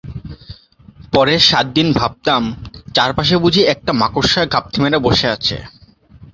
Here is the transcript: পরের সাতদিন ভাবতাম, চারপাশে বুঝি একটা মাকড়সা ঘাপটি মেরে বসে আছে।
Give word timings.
পরের 1.13 1.41
সাতদিন 1.49 1.87
ভাবতাম, 1.93 2.43
চারপাশে 2.95 3.35
বুঝি 3.37 3.61
একটা 3.73 3.91
মাকড়সা 3.93 4.41
ঘাপটি 4.45 4.77
মেরে 4.83 4.97
বসে 4.99 5.27
আছে। 5.27 5.57